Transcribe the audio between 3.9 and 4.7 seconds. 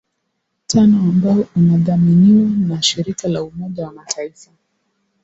mataifa